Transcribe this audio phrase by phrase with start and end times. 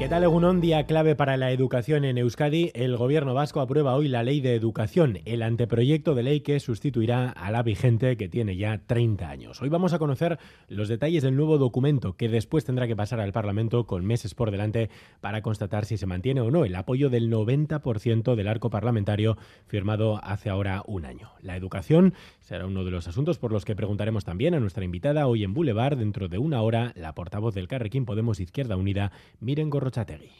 [0.00, 0.62] ¿Qué tal, Egunon?
[0.62, 2.70] Día clave para la educación en Euskadi.
[2.72, 7.28] El gobierno vasco aprueba hoy la ley de educación, el anteproyecto de ley que sustituirá
[7.28, 9.60] a la vigente que tiene ya 30 años.
[9.60, 13.32] Hoy vamos a conocer los detalles del nuevo documento que después tendrá que pasar al
[13.32, 14.88] Parlamento con meses por delante
[15.20, 19.36] para constatar si se mantiene o no el apoyo del 90% del arco parlamentario
[19.66, 21.32] firmado hace ahora un año.
[21.42, 25.26] La educación será uno de los asuntos por los que preguntaremos también a nuestra invitada
[25.26, 29.68] hoy en Boulevard dentro de una hora, la portavoz del Carrequín Podemos Izquierda Unida, Miren
[29.68, 30.30] Gorro Gorrochategui.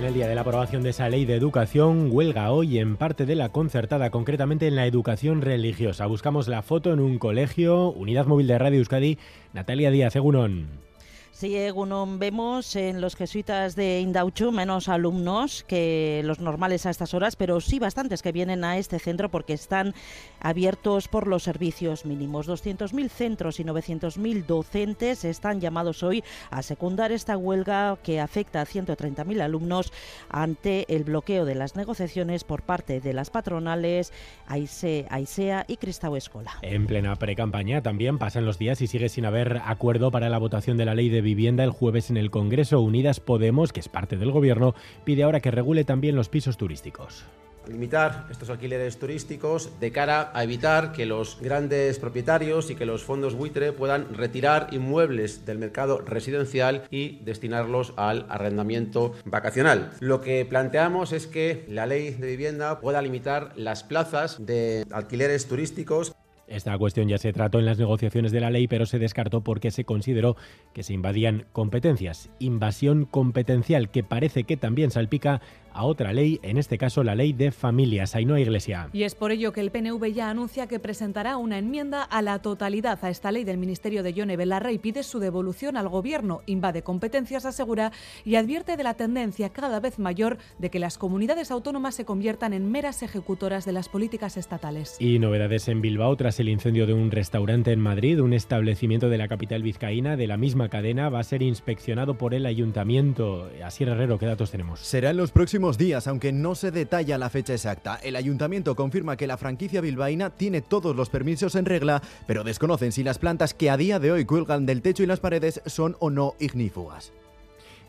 [0.00, 3.26] En el día de la aprobación de esa ley de educación, huelga hoy en parte
[3.26, 6.06] de la concertada, concretamente en la educación religiosa.
[6.06, 9.18] Buscamos la foto en un colegio, Unidad Móvil de Radio Euskadi,
[9.52, 10.89] Natalia Díaz, Egunon.
[11.32, 17.14] Sí, Egunon, vemos en los jesuitas de Indauchu menos alumnos que los normales a estas
[17.14, 19.94] horas, pero sí bastantes que vienen a este centro porque están
[20.40, 22.46] abiertos por los servicios mínimos.
[22.46, 28.66] 200.000 centros y 900.000 docentes están llamados hoy a secundar esta huelga que afecta a
[28.66, 29.92] 130.000 alumnos
[30.28, 34.12] ante el bloqueo de las negociaciones por parte de las patronales
[34.46, 36.52] AISEA y Cristau Escola.
[36.60, 40.76] En plena precampaña también pasan los días y sigue sin haber acuerdo para la votación
[40.76, 42.80] de la ley de Vivienda el jueves en el Congreso.
[42.80, 47.24] Unidas Podemos, que es parte del Gobierno, pide ahora que regule también los pisos turísticos
[47.66, 53.04] limitar estos alquileres turísticos de cara a evitar que los grandes propietarios y que los
[53.04, 59.92] fondos buitre puedan retirar inmuebles del mercado residencial y destinarlos al arrendamiento vacacional.
[60.00, 65.46] Lo que planteamos es que la ley de vivienda pueda limitar las plazas de alquileres
[65.46, 66.14] turísticos
[66.50, 69.70] esta cuestión ya se trató en las negociaciones de la ley, pero se descartó porque
[69.70, 70.36] se consideró
[70.74, 72.28] que se invadían competencias.
[72.40, 75.40] Invasión competencial que parece que también salpica
[75.72, 78.14] a otra ley, en este caso la ley de familias.
[78.14, 78.88] Ainhoa Iglesia.
[78.92, 82.40] Y es por ello que el PNV ya anuncia que presentará una enmienda a la
[82.40, 86.42] totalidad a esta ley del Ministerio de Yone Belarra y pide su devolución al Gobierno.
[86.46, 87.92] Invade competencias, asegura,
[88.24, 92.52] y advierte de la tendencia cada vez mayor de que las comunidades autónomas se conviertan
[92.52, 94.96] en meras ejecutoras de las políticas estatales.
[94.98, 99.18] Y novedades en Bilbao tras el incendio de un restaurante en Madrid, un establecimiento de
[99.18, 103.50] la capital vizcaína de la misma cadena va a ser inspeccionado por el ayuntamiento.
[103.64, 104.80] Así Herrero, ¿qué datos tenemos?
[104.80, 107.96] Será en los próximos días, aunque no se detalla la fecha exacta.
[108.02, 112.92] El ayuntamiento confirma que la franquicia bilbaína tiene todos los permisos en regla, pero desconocen
[112.92, 115.96] si las plantas que a día de hoy cuelgan del techo y las paredes son
[116.00, 117.12] o no ignífugas.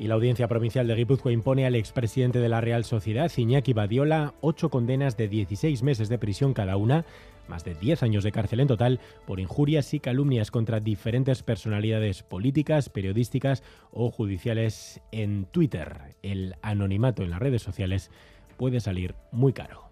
[0.00, 4.34] Y la Audiencia Provincial de Guipúzcoa impone al expresidente de la Real Sociedad, Iñaki Badiola,
[4.40, 7.04] ocho condenas de 16 meses de prisión cada una,
[7.50, 12.22] más de 10 años de cárcel en total, por injurias y calumnias contra diferentes personalidades
[12.22, 16.16] políticas, periodísticas o judiciales en Twitter.
[16.22, 18.10] El anonimato en las redes sociales
[18.56, 19.90] puede salir muy caro.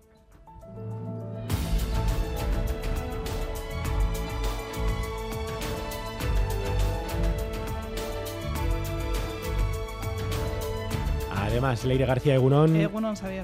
[11.48, 12.76] Además, Leire García Egunón,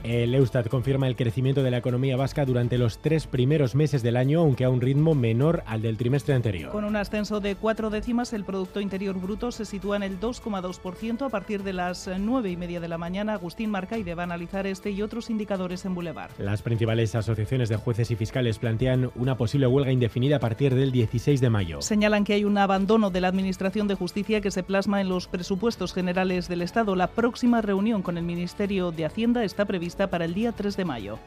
[0.03, 4.19] el Eustat confirma el crecimiento de la economía vasca durante los tres primeros meses del
[4.19, 6.71] año, aunque a un ritmo menor al del trimestre anterior.
[6.71, 11.25] Con un ascenso de cuatro décimas, el Producto Interior Bruto se sitúa en el 2,2%
[11.25, 13.33] a partir de las nueve y media de la mañana.
[13.33, 16.31] Agustín Marcaide va a analizar este y otros indicadores en Boulevard.
[16.37, 20.93] Las principales asociaciones de jueces y fiscales plantean una posible huelga indefinida a partir del
[20.93, 21.81] 16 de mayo.
[21.81, 25.27] Señalan que hay un abandono de la Administración de Justicia que se plasma en los
[25.27, 26.97] presupuestos generales del Estado.
[26.97, 30.85] La próxima reunión con el Ministerio de Hacienda está prevista para el día 3 de
[30.85, 31.19] mayo.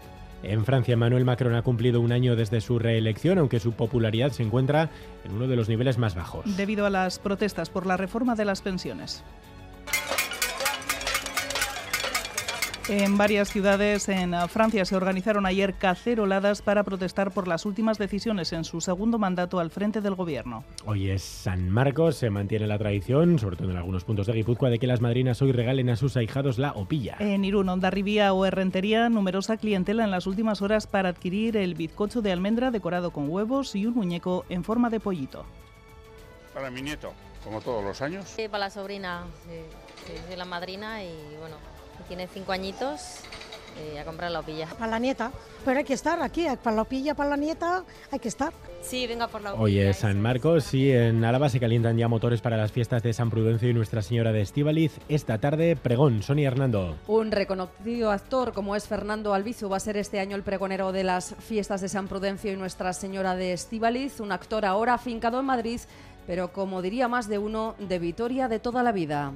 [0.43, 4.43] En Francia, Emmanuel Macron ha cumplido un año desde su reelección, aunque su popularidad se
[4.43, 4.89] encuentra
[5.25, 6.57] en uno de los niveles más bajos.
[6.57, 9.23] Debido a las protestas por la reforma de las pensiones.
[12.89, 18.53] En varias ciudades en Francia se organizaron ayer caceroladas para protestar por las últimas decisiones
[18.53, 20.63] en su segundo mandato al frente del gobierno.
[20.85, 24.69] Hoy es San Marcos, se mantiene la tradición, sobre todo en algunos puntos de Guipúzcoa,
[24.69, 27.17] de que las madrinas hoy regalen a sus ahijados la opilla.
[27.19, 32.21] En Irún, Ondarribía o Herrentería, numerosa clientela en las últimas horas para adquirir el bizcocho
[32.21, 35.43] de almendra decorado con huevos y un muñeco en forma de pollito.
[36.53, 37.11] Para mi nieto,
[37.43, 38.29] como todos los años.
[38.29, 39.59] Sí, para la sobrina, sí,
[40.29, 41.57] sí, la madrina y bueno,
[42.03, 43.21] tiene cinco añitos
[43.93, 44.67] y a comprar la opilla.
[44.77, 45.31] Para la nieta,
[45.63, 48.53] pero hay que estar aquí, para la opilla, para la nieta, hay que estar.
[48.81, 49.63] Sí, venga por la opilla.
[49.63, 53.13] Hoy es San Marcos y en Álava se calientan ya motores para las fiestas de
[53.13, 54.99] San Prudencio y Nuestra Señora de Estíbaliz.
[55.09, 56.95] Esta tarde, pregón, Sonia Hernando.
[57.07, 61.03] Un reconocido actor como es Fernando Albizu va a ser este año el pregonero de
[61.03, 65.45] las fiestas de San Prudencio y Nuestra Señora de Estíbaliz, un actor ahora afincado en
[65.45, 65.81] Madrid,
[66.25, 69.33] pero como diría más de uno, de Vitoria de toda la vida.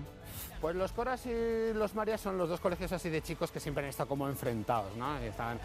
[0.62, 3.84] Pues los Coras y los Marias son los dos colegios así de chicos que siempre
[3.84, 5.18] han estado como enfrentados, ¿no?
[5.18, 5.60] Estaban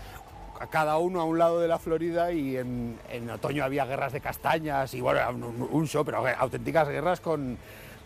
[0.71, 2.99] cada uno a un lado de la Florida y en,
[3.31, 7.59] otoño había guerras de castañas y bueno, un, un show, pero auténticas guerras con,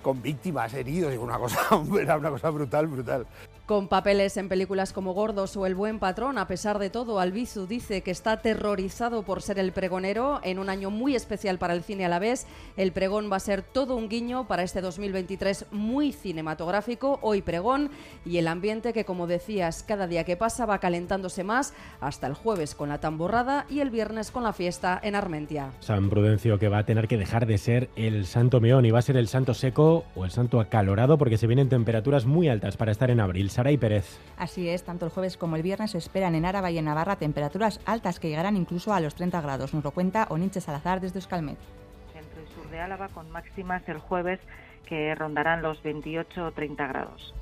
[0.02, 3.26] con víctimas, heridos, y una cosa, una cosa brutal, brutal.
[3.70, 7.68] Con papeles en películas como Gordos o El Buen Patrón, a pesar de todo, Albizu
[7.68, 11.84] dice que está aterrorizado por ser el pregonero en un año muy especial para el
[11.84, 12.48] cine a la vez.
[12.76, 17.92] El pregón va a ser todo un guiño para este 2023 muy cinematográfico, hoy pregón,
[18.26, 22.34] y el ambiente que, como decías, cada día que pasa va calentándose más hasta el
[22.34, 25.70] jueves con la tamborrada y el viernes con la fiesta en Armentia.
[25.78, 28.98] San Prudencio que va a tener que dejar de ser el santo meón y va
[28.98, 32.76] a ser el santo seco o el santo acalorado porque se vienen temperaturas muy altas
[32.76, 33.48] para estar en abril.
[33.60, 34.18] Saray Pérez.
[34.38, 37.16] Así es, tanto el jueves como el viernes se esperan en Áraba y en Navarra
[37.16, 39.74] temperaturas altas que llegarán incluso a los 30 grados.
[39.74, 41.58] Nos lo cuenta Oninche Salazar desde Euskalmet.
[42.14, 44.40] Centro y sur de Álava con máximas el jueves
[44.86, 47.34] que rondarán los 28 o 30 grados.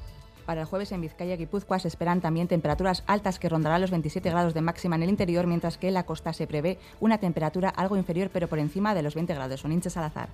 [0.44, 3.92] Para el jueves en Vizcaya y Guipúzcoa se esperan también temperaturas altas que rondarán los
[3.92, 7.18] 27 grados de máxima en el interior, mientras que en la costa se prevé una
[7.18, 9.64] temperatura algo inferior pero por encima de los 20 grados.
[9.64, 10.30] Oninche Salazar.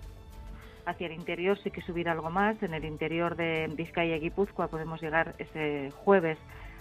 [0.87, 2.63] Hacia el interior sí que subirá algo más.
[2.63, 6.39] En el interior de Vizcaya y Guipúzcoa podemos llegar ese jueves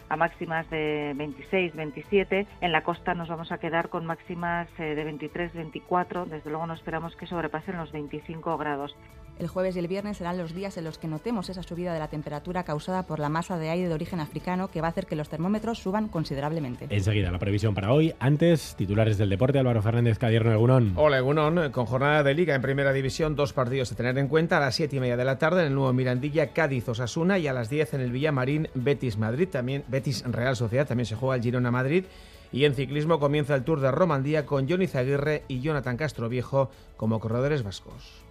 [0.09, 2.45] a máximas de 26, 27.
[2.61, 6.25] En la costa nos vamos a quedar con máximas eh, de 23, 24.
[6.25, 8.95] Desde luego no esperamos que sobrepasen los 25 grados.
[9.43, 11.99] El jueves y el viernes serán los días en los que notemos esa subida de
[11.99, 15.05] la temperatura causada por la masa de aire de origen africano que va a hacer
[15.05, 16.87] que los termómetros suban considerablemente.
[16.89, 18.13] Enseguida la previsión para hoy.
[18.19, 20.93] Antes, titulares del deporte, Álvaro Fernández Cadierno Egunón.
[20.95, 24.55] Hola Egunón, con jornada de liga en primera división, dos partidos a tener en cuenta.
[24.55, 27.47] A las siete y media de la tarde en el nuevo Mirandilla, Cádiz Osasuna y
[27.47, 31.35] a las 10 en el Villamarín, Betis Madrid, también Betis Real Sociedad, también se juega
[31.35, 32.05] el Girona Madrid.
[32.53, 36.71] Y en ciclismo comienza el Tour de Romandía con Johnny Zaguirre y Jonathan Castro Viejo
[36.95, 38.23] como corredores vascos.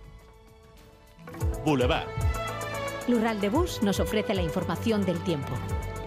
[1.64, 2.06] Boulevard.
[3.08, 5.52] Lural de Bus nos ofrece la información del tiempo.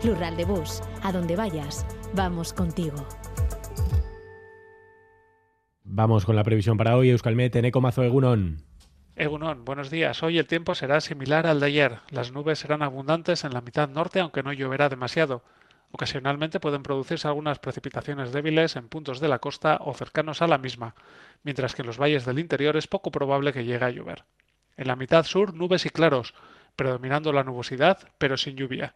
[0.04, 3.06] Lural de Bus, a donde vayas, vamos contigo.
[5.84, 8.58] Vamos con la previsión para hoy, Euskalmet, Eneco Mazo Egunon.
[9.16, 10.22] Egunon, buenos días.
[10.24, 12.00] Hoy el tiempo será similar al de ayer.
[12.10, 15.42] Las nubes serán abundantes en la mitad norte, aunque no lloverá demasiado.
[15.92, 20.58] Ocasionalmente pueden producirse algunas precipitaciones débiles en puntos de la costa o cercanos a la
[20.58, 20.96] misma,
[21.44, 24.26] mientras que en los valles del interior es poco probable que llegue a llover.
[24.78, 26.34] En la mitad sur, nubes y claros,
[26.76, 28.96] predominando la nubosidad, pero sin lluvia.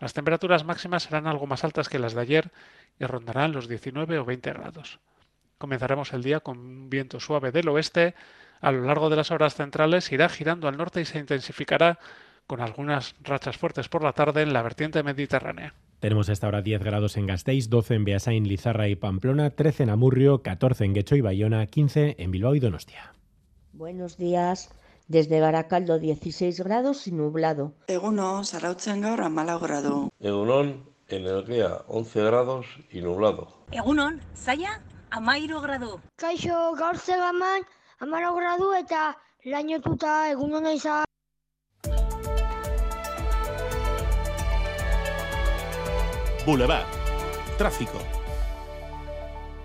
[0.00, 2.50] Las temperaturas máximas serán algo más altas que las de ayer
[2.98, 4.98] y rondarán los 19 o 20 grados.
[5.58, 8.14] Comenzaremos el día con un viento suave del oeste.
[8.60, 12.00] A lo largo de las horas centrales irá girando al norte y se intensificará
[12.48, 15.74] con algunas rachas fuertes por la tarde en la vertiente mediterránea.
[16.00, 19.90] Tenemos hasta ahora 10 grados en Gasteiz, 12 en Beasain, Lizarra y Pamplona, 13 en
[19.90, 23.14] Amurrio, 14 en Guecho y Bayona, 15 en Bilbao y Donostia.
[23.72, 24.74] Buenos días.
[25.08, 27.74] Desde Baracaldo 16 grados y nublado.
[27.88, 30.10] Eguno, zarautzen gaur amalau grado.
[30.20, 33.48] Egunon, energía 11 grados y nublado.
[33.72, 36.00] Egunon, zaila amairu gradu.
[36.16, 37.62] Kaixo, gaur zegaman
[37.98, 41.04] amalau gradu eta lainotuta egunona izan.
[46.46, 46.86] Boulevard.
[47.58, 47.98] Tráfico.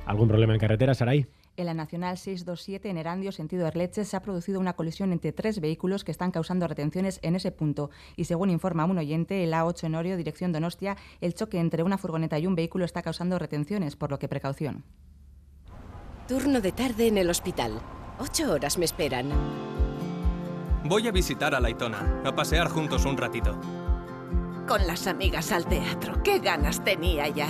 [0.06, 1.26] ¿Algún problema en carretera, Saray?
[1.58, 5.60] En la Nacional 627 en Erandio, sentido Erleche, se ha producido una colisión entre tres
[5.60, 7.90] vehículos que están causando retenciones en ese punto.
[8.16, 11.98] Y según informa un oyente, el A8 en Orio, dirección Donostia, el choque entre una
[11.98, 14.84] furgoneta y un vehículo está causando retenciones, por lo que precaución.
[16.28, 17.82] Turno de tarde en el hospital.
[18.20, 19.32] Ocho horas me esperan.
[20.86, 23.60] Voy a visitar a Laitona, a pasear juntos un ratito.
[24.68, 26.22] Con las amigas al teatro.
[26.22, 27.50] ¡Qué ganas tenía ya!